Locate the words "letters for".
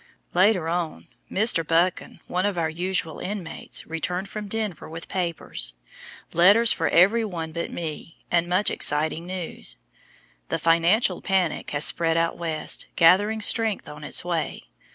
6.33-6.89